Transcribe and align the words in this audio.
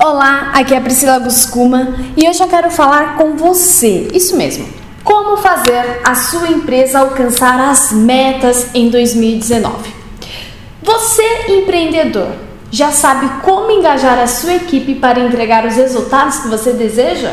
Olá, 0.00 0.52
aqui 0.54 0.74
é 0.74 0.76
a 0.76 0.80
Priscila 0.80 1.18
Guscuma 1.18 1.96
e 2.16 2.28
hoje 2.28 2.40
eu 2.40 2.46
quero 2.46 2.70
falar 2.70 3.16
com 3.16 3.36
você, 3.36 4.06
isso 4.14 4.36
mesmo, 4.36 4.64
como 5.02 5.38
fazer 5.38 6.02
a 6.04 6.14
sua 6.14 6.46
empresa 6.46 7.00
alcançar 7.00 7.58
as 7.58 7.90
metas 7.90 8.68
em 8.74 8.90
2019. 8.90 9.92
Você, 10.84 11.24
empreendedor, 11.48 12.28
já 12.70 12.92
sabe 12.92 13.28
como 13.42 13.72
engajar 13.72 14.20
a 14.20 14.28
sua 14.28 14.54
equipe 14.54 14.94
para 14.94 15.18
entregar 15.18 15.66
os 15.66 15.74
resultados 15.74 16.38
que 16.38 16.48
você 16.48 16.72
deseja? 16.72 17.32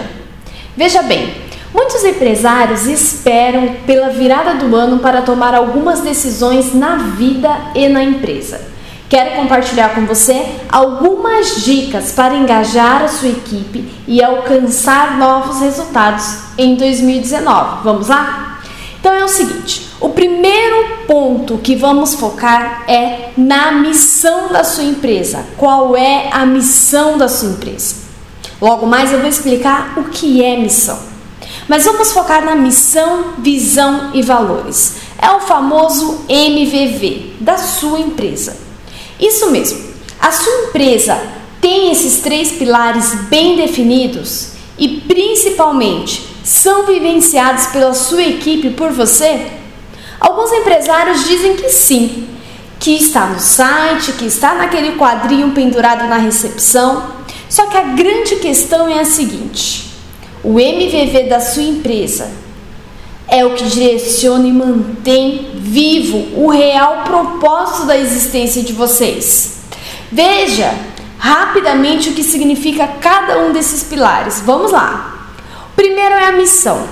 Veja 0.76 1.04
bem, 1.04 1.36
muitos 1.72 2.04
empresários 2.04 2.88
esperam 2.88 3.76
pela 3.86 4.10
virada 4.10 4.56
do 4.56 4.76
ano 4.76 4.98
para 4.98 5.22
tomar 5.22 5.54
algumas 5.54 6.02
decisões 6.02 6.74
na 6.74 6.96
vida 6.96 7.56
e 7.76 7.88
na 7.88 8.04
empresa. 8.04 8.75
Quero 9.08 9.36
compartilhar 9.36 9.94
com 9.94 10.06
você 10.06 10.46
algumas 10.68 11.64
dicas 11.64 12.12
para 12.12 12.36
engajar 12.36 13.04
a 13.04 13.08
sua 13.08 13.30
equipe 13.30 13.88
e 14.08 14.24
alcançar 14.24 15.18
novos 15.18 15.60
resultados 15.60 16.40
em 16.58 16.76
2019. 16.76 17.84
Vamos 17.84 18.08
lá? 18.08 18.60
Então 19.00 19.14
é 19.14 19.24
o 19.24 19.28
seguinte: 19.28 19.88
o 20.02 20.10
primeiro 20.10 21.06
ponto 21.06 21.60
que 21.60 21.76
vamos 21.76 22.16
focar 22.16 22.84
é 22.88 23.30
na 23.38 23.74
missão 23.74 24.52
da 24.52 24.64
sua 24.64 24.84
empresa. 24.84 25.46
Qual 25.56 25.96
é 25.96 26.30
a 26.32 26.44
missão 26.44 27.16
da 27.16 27.28
sua 27.28 27.50
empresa? 27.50 27.98
Logo 28.60 28.88
mais 28.88 29.12
eu 29.12 29.20
vou 29.20 29.30
explicar 29.30 29.94
o 29.98 30.06
que 30.06 30.44
é 30.44 30.58
missão. 30.58 30.98
Mas 31.68 31.86
vamos 31.86 32.12
focar 32.12 32.44
na 32.44 32.56
missão, 32.56 33.36
visão 33.38 34.10
e 34.16 34.24
valores. 34.24 34.96
É 35.22 35.30
o 35.30 35.42
famoso 35.42 36.26
MVV 36.28 37.36
da 37.40 37.58
sua 37.58 38.00
empresa. 38.00 38.65
Isso 39.20 39.50
mesmo. 39.52 39.94
A 40.20 40.32
sua 40.32 40.68
empresa 40.68 41.22
tem 41.62 41.92
esses 41.92 42.22
três 42.22 42.52
pilares 42.52 43.14
bem 43.30 43.56
definidos 43.56 44.50
e 44.78 45.02
principalmente 45.02 46.36
são 46.44 46.86
vivenciados 46.86 47.68
pela 47.68 47.94
sua 47.94 48.24
equipe 48.24 48.70
por 48.72 48.92
você? 48.92 49.48
Alguns 50.20 50.52
empresários 50.52 51.28
dizem 51.28 51.56
que 51.56 51.70
sim, 51.70 52.28
que 52.80 52.96
está 52.96 53.28
no 53.28 53.40
site, 53.40 54.14
que 54.14 54.26
está 54.26 54.54
naquele 54.54 54.96
quadrinho 54.96 55.52
pendurado 55.52 56.08
na 56.08 56.18
recepção. 56.18 57.16
Só 57.50 57.68
que 57.68 57.78
a 57.78 57.94
grande 57.94 58.36
questão 58.38 58.88
é 58.88 59.00
a 59.00 59.06
seguinte: 59.06 59.92
o 60.44 60.60
MVV 60.60 61.24
da 61.24 61.40
sua 61.40 61.64
empresa 61.64 62.32
é 63.36 63.46
o 63.46 63.54
que 63.54 63.66
direciona 63.66 64.48
e 64.48 64.52
mantém 64.52 65.52
vivo 65.56 66.42
o 66.42 66.50
real 66.50 67.04
propósito 67.04 67.86
da 67.86 67.98
existência 67.98 68.64
de 68.64 68.72
vocês. 68.72 69.58
Veja 70.12 70.74
rapidamente 71.18 72.10
o 72.10 72.14
que 72.14 72.24
significa 72.24 72.88
cada 72.88 73.40
um 73.40 73.52
desses 73.52 73.84
pilares. 73.84 74.42
Vamos 74.46 74.72
lá. 74.72 75.34
Primeiro 75.76 76.16
é 76.16 76.28
a 76.28 76.32
missão. 76.32 76.88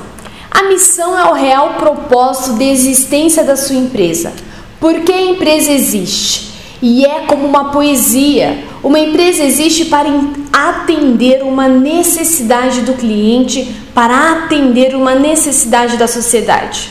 A 0.52 0.64
missão 0.64 1.18
é 1.18 1.30
o 1.30 1.34
real 1.34 1.76
propósito 1.76 2.58
de 2.58 2.66
existência 2.66 3.44
da 3.44 3.56
sua 3.56 3.76
empresa. 3.76 4.34
Por 4.80 5.00
que 5.02 5.14
a 5.14 5.22
empresa 5.22 5.72
existe? 5.72 6.52
E 6.82 7.06
é 7.06 7.22
como 7.22 7.46
uma 7.46 7.72
poesia. 7.72 8.66
Uma 8.84 9.00
empresa 9.00 9.44
existe 9.44 9.86
para 9.86 10.10
atender 10.52 11.42
uma 11.42 11.70
necessidade 11.70 12.82
do 12.82 12.94
cliente, 12.96 13.74
para 13.96 14.34
atender 14.34 14.94
uma 14.94 15.16
necessidade 15.16 15.96
da 15.96 16.06
sociedade. 16.06 16.90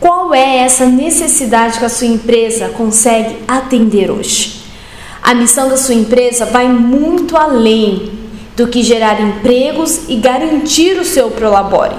Qual 0.00 0.32
é 0.32 0.58
essa 0.58 0.86
necessidade 0.86 1.78
que 1.78 1.84
a 1.84 1.90
sua 1.90 2.06
empresa 2.06 2.70
consegue 2.70 3.36
atender 3.46 4.10
hoje? 4.10 4.62
A 5.22 5.34
missão 5.34 5.68
da 5.68 5.76
sua 5.76 5.94
empresa 5.94 6.46
vai 6.46 6.68
muito 6.68 7.36
além 7.36 8.12
do 8.56 8.68
que 8.68 8.82
gerar 8.82 9.20
empregos 9.20 10.08
e 10.08 10.16
garantir 10.16 10.98
o 10.98 11.04
seu 11.04 11.30
prolabore. 11.30 11.96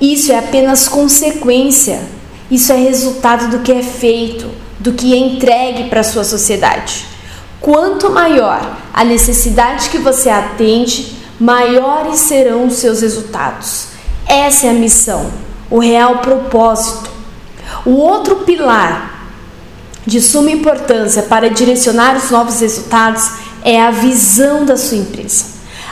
Isso 0.00 0.32
é 0.32 0.38
apenas 0.38 0.88
consequência, 0.88 2.00
isso 2.50 2.72
é 2.72 2.76
resultado 2.76 3.50
do 3.50 3.62
que 3.62 3.72
é 3.72 3.82
feito, 3.82 4.48
do 4.78 4.94
que 4.94 5.12
é 5.12 5.18
entregue 5.18 5.90
para 5.90 6.00
a 6.00 6.04
sua 6.04 6.24
sociedade. 6.24 7.15
Quanto 7.66 8.10
maior 8.10 8.76
a 8.94 9.02
necessidade 9.02 9.90
que 9.90 9.98
você 9.98 10.30
atende, 10.30 11.16
maiores 11.40 12.20
serão 12.20 12.68
os 12.68 12.74
seus 12.74 13.00
resultados. 13.00 13.88
Essa 14.24 14.68
é 14.68 14.70
a 14.70 14.72
missão, 14.72 15.32
o 15.68 15.80
real 15.80 16.18
propósito. 16.18 17.10
O 17.84 17.96
outro 17.96 18.36
pilar 18.36 19.32
de 20.06 20.20
suma 20.20 20.52
importância 20.52 21.24
para 21.24 21.50
direcionar 21.50 22.16
os 22.16 22.30
novos 22.30 22.60
resultados 22.60 23.32
é 23.64 23.82
a 23.82 23.90
visão 23.90 24.64
da 24.64 24.76
sua 24.76 24.98
empresa. 24.98 25.46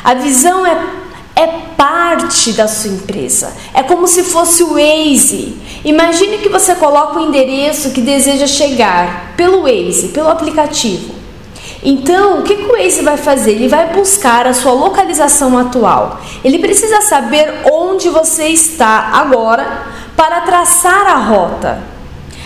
A 0.05 0.15
visão 0.15 0.65
é, 0.65 0.79
é 1.35 1.47
parte 1.77 2.53
da 2.53 2.69
sua 2.69 2.93
empresa. 2.93 3.53
É 3.75 3.83
como 3.83 4.07
se 4.07 4.23
fosse 4.23 4.63
o 4.63 4.75
Waze. 4.75 5.57
Imagine 5.85 6.39
que 6.39 6.49
você 6.49 6.77
coloca 6.77 7.19
o 7.19 7.27
endereço 7.27 7.91
que 7.91 8.01
deseja 8.01 8.47
chegar 8.47 9.35
pelo 9.37 9.63
Waze, 9.63 10.11
pelo 10.15 10.29
aplicativo. 10.29 11.24
Então, 11.85 12.39
o 12.39 12.43
que, 12.43 12.55
o 12.55 12.73
Waze 12.73 13.03
vai 13.03 13.19
fazer? 13.19 13.53
Ele 13.53 13.69
vai 13.69 13.93
buscar 13.93 14.47
a 14.47 14.55
sua 14.55 14.73
localização 14.73 15.59
atual. 15.59 16.19
Ele 16.43 16.59
precisa 16.59 17.03
saber 17.03 17.63
onde 17.71 18.09
você 18.09 18.49
está 18.49 19.11
agora 19.13 19.83
para 20.17 20.41
traçar 20.41 21.07
a 21.07 21.17
rota. 21.17 21.94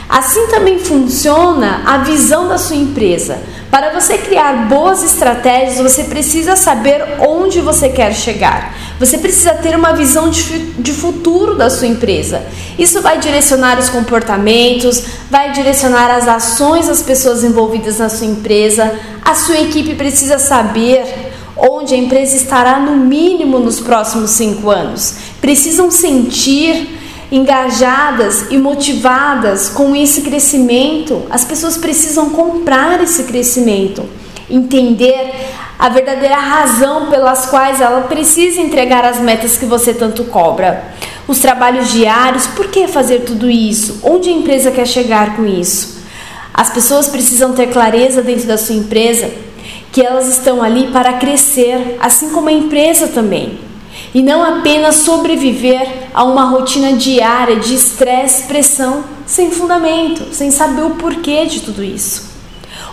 Assim 0.09 0.47
também 0.47 0.79
funciona 0.79 1.83
a 1.85 1.99
visão 1.99 2.49
da 2.49 2.57
sua 2.57 2.77
empresa. 2.77 3.39
Para 3.71 3.93
você 3.93 4.17
criar 4.17 4.67
boas 4.67 5.05
estratégias, 5.05 5.79
você 5.79 6.05
precisa 6.05 6.57
saber 6.57 7.05
onde 7.21 7.61
você 7.61 7.91
quer 7.91 8.15
chegar. 8.15 8.75
Você 8.99 9.19
precisa 9.19 9.53
ter 9.53 9.77
uma 9.77 9.93
visão 9.93 10.31
de, 10.31 10.93
futuro 10.95 11.55
da 11.55 11.69
sua 11.69 11.87
empresa. 11.87 12.43
Isso 12.79 13.03
vai 13.03 13.19
direcionar 13.19 13.79
os 13.79 13.91
comportamentos, 13.91 15.05
vai 15.31 15.53
direcionar 15.53 16.11
as 16.11 16.27
ações 16.27 16.87
das 16.87 17.03
pessoas 17.03 17.45
envolvidas 17.45 17.99
na 17.99 18.09
sua 18.09 18.27
empresa. 18.27 18.99
A 19.23 19.35
sua 19.35 19.61
equipe 19.61 19.95
precisa 19.95 20.39
saber 20.39 21.05
onde 21.55 21.93
a 21.95 21.99
empresa 21.99 22.35
estará 22.35 22.81
no 22.81 22.97
mínimo 22.97 23.59
nos 23.59 23.79
próximos 23.79 24.31
cinco 24.31 24.71
anos. 24.71 25.15
Precisam 25.41 25.91
sentir 25.91 26.98
engajadas 27.31 28.47
e 28.51 28.57
motivadas 28.57 29.69
com 29.69 29.95
esse 29.95 30.23
crescimento, 30.23 31.25
as 31.31 31.45
pessoas 31.45 31.77
precisam 31.77 32.31
comprar 32.31 33.03
esse 33.03 33.25
crescimento, 33.25 34.05
entender 34.49 35.35
a 35.79 35.89
verdadeira 35.89 36.37
razão 36.37 37.11
pelas 37.11 37.47
quais 37.47 37.81
ela 37.81 38.03
precisa 38.03 38.61
entregar 38.61 39.05
as 39.05 39.21
metas 39.21 39.57
que 39.57 39.67
você 39.67 39.93
tanto 39.93 40.25
cobra. 40.25 40.93
Os 41.29 41.39
trabalhos 41.39 41.93
diários, 41.93 42.47
por 42.47 42.69
que 42.69 42.89
fazer 42.89 43.21
tudo 43.21 43.51
isso? 43.51 44.01
Onde 44.03 44.31
a 44.31 44.33
empresa 44.33 44.71
quer 44.71 44.87
chegar 44.87 45.37
com 45.37 45.47
isso? 45.47 45.99
As 46.53 46.71
pessoas 46.71 47.09
precisam 47.09 47.53
ter 47.53 47.69
clareza 47.69 48.23
dentro 48.23 48.47
da 48.47 48.57
sua 48.57 48.75
empresa 48.75 49.31
que 49.93 50.05
elas 50.05 50.29
estão 50.29 50.63
ali 50.63 50.89
para 50.89 51.15
crescer, 51.15 51.97
assim 52.01 52.31
como 52.31 52.49
a 52.49 52.53
empresa 52.53 53.09
também 53.09 53.68
e 54.15 54.23
não 54.23 54.43
apenas 54.43 54.97
sobreviver 54.97 56.09
a 56.15 56.25
uma 56.25 56.45
rotina 56.45 56.95
diária 56.95 57.57
de 57.57 57.75
estresse, 57.75 58.45
pressão, 58.45 59.05
sem 59.27 59.51
fundamento, 59.51 60.33
sem 60.33 60.51
saber 60.51 60.83
o 60.83 60.91
porquê 60.91 61.45
de 61.47 61.61
tudo 61.61 61.85
isso. 61.85 62.29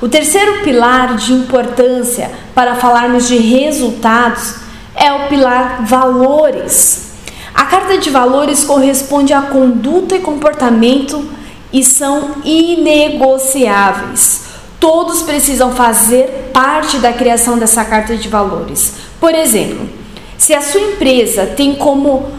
O 0.01 0.09
terceiro 0.09 0.63
pilar 0.63 1.15
de 1.15 1.31
importância 1.33 2.31
para 2.53 2.75
falarmos 2.75 3.27
de 3.27 3.37
resultados 3.37 4.55
é 4.93 5.11
o 5.11 5.27
pilar 5.27 5.83
valores. 5.85 7.13
A 7.53 7.65
carta 7.65 7.97
de 7.97 8.09
valores 8.09 8.63
corresponde 8.65 9.33
à 9.33 9.41
conduta 9.43 10.15
e 10.15 10.19
comportamento 10.19 11.25
e 11.71 11.83
são 11.83 12.35
inegociáveis. 12.43 14.43
Todos 14.79 15.21
precisam 15.21 15.71
fazer 15.71 16.49
parte 16.53 16.97
da 16.97 17.13
criação 17.13 17.57
dessa 17.57 17.85
carta 17.85 18.17
de 18.17 18.27
valores. 18.27 18.95
Por 19.19 19.33
exemplo, 19.33 19.87
se 20.37 20.53
a 20.53 20.61
sua 20.61 20.81
empresa 20.81 21.45
tem 21.45 21.75
como 21.75 22.31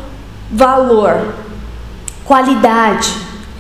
valor 0.51 1.35
qualidade, 2.25 3.13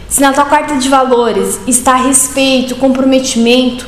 se 0.08 0.20
na 0.20 0.32
tua 0.32 0.44
carta 0.44 0.76
de 0.76 0.88
valores 0.88 1.60
está 1.66 1.94
respeito, 1.96 2.76
comprometimento, 2.76 3.86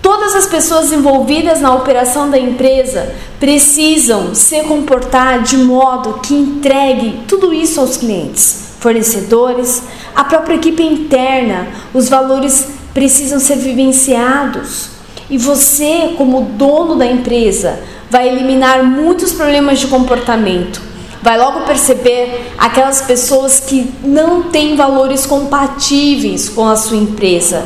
todas 0.00 0.34
as 0.34 0.46
pessoas 0.46 0.92
envolvidas 0.92 1.60
na 1.60 1.74
operação 1.74 2.30
da 2.30 2.38
empresa 2.38 3.14
precisam 3.38 4.34
se 4.34 4.60
comportar 4.62 5.42
de 5.42 5.56
modo 5.56 6.20
que 6.20 6.34
entregue 6.34 7.22
tudo 7.26 7.52
isso 7.52 7.80
aos 7.80 7.96
clientes, 7.96 8.74
fornecedores, 8.80 9.82
a 10.14 10.24
própria 10.24 10.54
equipe 10.54 10.82
interna. 10.82 11.68
Os 11.92 12.08
valores 12.08 12.68
precisam 12.92 13.38
ser 13.38 13.56
vivenciados. 13.56 14.90
E 15.28 15.38
você, 15.38 16.14
como 16.16 16.42
dono 16.42 16.96
da 16.96 17.06
empresa, 17.06 17.80
vai 18.10 18.28
eliminar 18.28 18.82
muitos 18.82 19.32
problemas 19.32 19.78
de 19.78 19.86
comportamento. 19.86 20.82
Vai 21.22 21.38
logo 21.38 21.60
perceber 21.60 22.52
aquelas 22.58 23.02
pessoas 23.02 23.60
que 23.60 23.92
não 24.02 24.44
têm 24.44 24.74
valores 24.74 25.26
compatíveis 25.26 26.48
com 26.48 26.66
a 26.66 26.76
sua 26.76 26.96
empresa, 26.96 27.64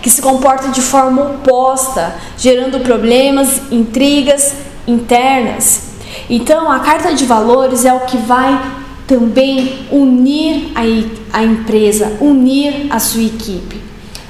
que 0.00 0.08
se 0.08 0.22
comportam 0.22 0.70
de 0.70 0.80
forma 0.80 1.22
oposta, 1.22 2.14
gerando 2.38 2.80
problemas, 2.80 3.60
intrigas 3.70 4.54
internas. 4.86 5.94
Então, 6.30 6.70
a 6.70 6.78
carta 6.80 7.12
de 7.14 7.24
valores 7.24 7.84
é 7.84 7.92
o 7.92 8.00
que 8.00 8.16
vai 8.16 8.60
também 9.06 9.86
unir 9.90 10.72
a, 10.74 11.38
a 11.38 11.42
empresa, 11.42 12.16
unir 12.20 12.86
a 12.90 12.98
sua 12.98 13.22
equipe. 13.22 13.82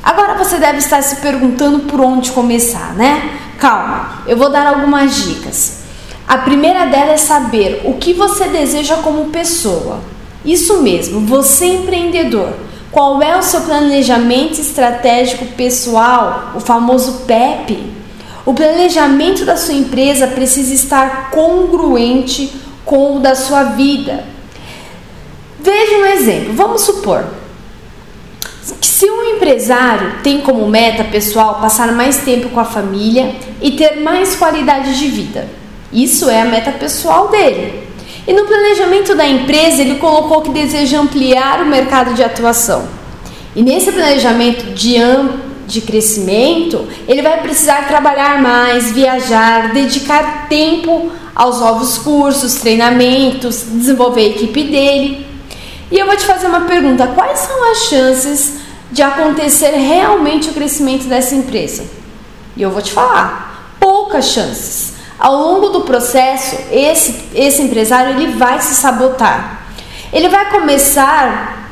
Agora 0.02 0.34
você 0.34 0.56
deve 0.58 0.78
estar 0.78 1.02
se 1.02 1.16
perguntando 1.16 1.80
por 1.80 2.00
onde 2.00 2.30
começar, 2.30 2.94
né? 2.94 3.43
Calma, 3.58 4.22
eu 4.26 4.36
vou 4.36 4.50
dar 4.50 4.66
algumas 4.66 5.14
dicas. 5.16 5.84
A 6.26 6.38
primeira 6.38 6.86
dela 6.86 7.12
é 7.12 7.16
saber 7.16 7.82
o 7.84 7.94
que 7.94 8.12
você 8.12 8.48
deseja 8.48 8.96
como 8.96 9.30
pessoa. 9.30 10.00
Isso 10.44 10.82
mesmo, 10.82 11.20
você 11.20 11.66
empreendedor. 11.66 12.52
Qual 12.90 13.22
é 13.22 13.36
o 13.36 13.42
seu 13.42 13.62
planejamento 13.62 14.60
estratégico 14.60 15.46
pessoal, 15.46 16.52
o 16.54 16.60
famoso 16.60 17.24
PEP? 17.26 17.92
O 18.46 18.54
planejamento 18.54 19.44
da 19.44 19.56
sua 19.56 19.74
empresa 19.74 20.26
precisa 20.26 20.74
estar 20.74 21.30
congruente 21.30 22.52
com 22.84 23.16
o 23.16 23.20
da 23.20 23.34
sua 23.34 23.64
vida. 23.64 24.24
Veja 25.58 25.96
um 25.96 26.06
exemplo. 26.06 26.52
Vamos 26.52 26.82
supor 26.82 27.24
se 28.80 29.10
um 29.10 29.36
empresário 29.36 30.14
tem 30.22 30.40
como 30.40 30.66
meta 30.66 31.04
pessoal 31.04 31.60
passar 31.60 31.92
mais 31.92 32.18
tempo 32.18 32.48
com 32.48 32.60
a 32.60 32.64
família 32.64 33.34
e 33.60 33.72
ter 33.72 34.00
mais 34.00 34.34
qualidade 34.34 34.98
de 34.98 35.08
vida, 35.08 35.46
isso 35.92 36.30
é 36.30 36.40
a 36.40 36.46
meta 36.46 36.72
pessoal 36.72 37.28
dele. 37.28 37.84
E 38.26 38.32
no 38.32 38.46
planejamento 38.46 39.14
da 39.14 39.26
empresa, 39.26 39.82
ele 39.82 39.96
colocou 39.96 40.40
que 40.40 40.50
deseja 40.50 40.98
ampliar 40.98 41.60
o 41.60 41.66
mercado 41.66 42.14
de 42.14 42.22
atuação. 42.22 42.88
E 43.54 43.62
nesse 43.62 43.92
planejamento 43.92 44.72
de, 44.72 44.94
de 45.66 45.82
crescimento, 45.82 46.88
ele 47.06 47.20
vai 47.20 47.42
precisar 47.42 47.86
trabalhar 47.86 48.40
mais, 48.40 48.92
viajar, 48.92 49.72
dedicar 49.74 50.48
tempo 50.48 51.12
aos 51.34 51.60
novos 51.60 51.98
cursos, 51.98 52.54
treinamentos, 52.54 53.64
desenvolver 53.68 54.22
a 54.22 54.28
equipe 54.28 54.64
dele. 54.64 55.33
E 55.90 55.98
eu 55.98 56.06
vou 56.06 56.16
te 56.16 56.24
fazer 56.24 56.46
uma 56.46 56.62
pergunta: 56.62 57.06
quais 57.08 57.40
são 57.40 57.70
as 57.70 57.78
chances 57.84 58.54
de 58.90 59.02
acontecer 59.02 59.70
realmente 59.70 60.50
o 60.50 60.54
crescimento 60.54 61.06
dessa 61.06 61.34
empresa? 61.34 61.84
E 62.56 62.62
eu 62.62 62.70
vou 62.70 62.82
te 62.82 62.92
falar: 62.92 63.76
poucas 63.78 64.26
chances. 64.26 64.94
Ao 65.18 65.36
longo 65.36 65.68
do 65.68 65.82
processo, 65.82 66.56
esse, 66.70 67.28
esse 67.34 67.62
empresário 67.62 68.12
ele 68.12 68.36
vai 68.36 68.60
se 68.60 68.74
sabotar. 68.74 69.62
Ele 70.12 70.28
vai 70.28 70.50
começar 70.50 71.63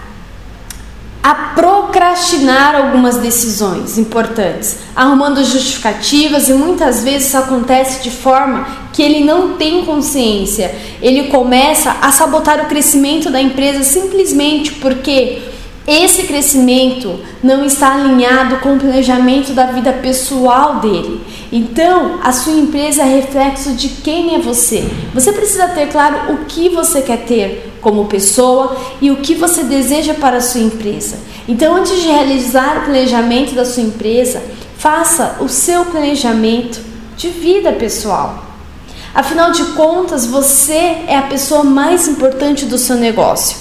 a 1.22 1.34
procrastinar 1.54 2.74
algumas 2.74 3.18
decisões 3.18 3.96
importantes, 3.96 4.78
arrumando 4.96 5.44
justificativas 5.44 6.48
e 6.48 6.52
muitas 6.52 7.04
vezes 7.04 7.28
isso 7.28 7.38
acontece 7.38 8.02
de 8.02 8.10
forma 8.10 8.66
que 8.92 9.02
ele 9.02 9.24
não 9.24 9.56
tem 9.56 9.84
consciência. 9.84 10.74
Ele 11.00 11.28
começa 11.28 11.96
a 12.02 12.10
sabotar 12.10 12.64
o 12.64 12.66
crescimento 12.66 13.30
da 13.30 13.40
empresa 13.40 13.84
simplesmente 13.84 14.72
porque 14.72 15.51
esse 15.86 16.24
crescimento 16.24 17.18
não 17.42 17.64
está 17.64 17.94
alinhado 17.94 18.58
com 18.58 18.74
o 18.74 18.78
planejamento 18.78 19.52
da 19.52 19.66
vida 19.66 19.92
pessoal 19.92 20.76
dele. 20.76 21.20
Então, 21.50 22.20
a 22.22 22.32
sua 22.32 22.52
empresa 22.52 23.02
é 23.02 23.16
reflexo 23.16 23.72
de 23.72 23.88
quem 23.88 24.36
é 24.36 24.38
você. 24.38 24.88
Você 25.12 25.32
precisa 25.32 25.68
ter 25.68 25.88
claro 25.88 26.32
o 26.32 26.44
que 26.44 26.68
você 26.68 27.02
quer 27.02 27.24
ter 27.24 27.72
como 27.80 28.06
pessoa 28.06 28.76
e 29.00 29.10
o 29.10 29.16
que 29.16 29.34
você 29.34 29.64
deseja 29.64 30.14
para 30.14 30.36
a 30.36 30.40
sua 30.40 30.60
empresa. 30.60 31.18
Então, 31.48 31.74
antes 31.74 32.00
de 32.00 32.06
realizar 32.06 32.78
o 32.78 32.84
planejamento 32.84 33.52
da 33.52 33.64
sua 33.64 33.82
empresa, 33.82 34.40
faça 34.78 35.38
o 35.40 35.48
seu 35.48 35.84
planejamento 35.86 36.80
de 37.16 37.28
vida 37.28 37.72
pessoal. 37.72 38.44
Afinal 39.12 39.50
de 39.50 39.64
contas, 39.72 40.24
você 40.24 41.02
é 41.08 41.18
a 41.18 41.22
pessoa 41.22 41.64
mais 41.64 42.06
importante 42.06 42.64
do 42.66 42.78
seu 42.78 42.96
negócio. 42.96 43.58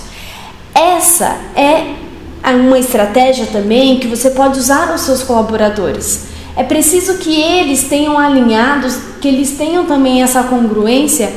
Essa 0.74 1.36
é 1.56 2.01
uma 2.50 2.80
estratégia 2.80 3.46
também 3.46 4.00
que 4.00 4.08
você 4.08 4.32
pode 4.32 4.58
usar 4.58 4.90
aos 4.90 5.02
seus 5.02 5.24
colaboradores. 5.24 6.26
É 6.56 6.64
preciso 6.64 7.18
que 7.18 7.40
eles 7.40 7.84
tenham 7.84 8.18
alinhados, 8.18 8.98
que 9.22 9.28
eles 9.28 9.52
tenham 9.52 9.86
também 9.86 10.22
essa 10.22 10.44
congruência, 10.44 11.32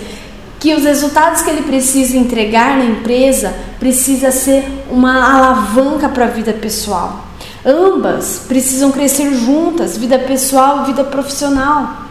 que 0.58 0.74
os 0.74 0.84
resultados 0.84 1.42
que 1.42 1.50
ele 1.50 1.62
precisa 1.62 2.16
entregar 2.16 2.78
na 2.78 2.86
empresa 2.86 3.54
precisa 3.78 4.30
ser 4.30 4.64
uma 4.90 5.36
alavanca 5.36 6.08
para 6.08 6.24
a 6.24 6.28
vida 6.28 6.52
pessoal. 6.54 7.26
Ambas 7.64 8.42
precisam 8.48 8.90
crescer 8.90 9.32
juntas, 9.34 9.96
vida 9.96 10.18
pessoal 10.18 10.82
e 10.82 10.86
vida 10.86 11.04
profissional. 11.04 12.04